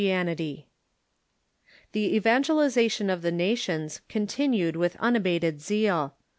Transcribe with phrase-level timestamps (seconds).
[0.01, 0.35] ]The
[1.93, 6.15] evangelization of the nations continued with unabated zeal.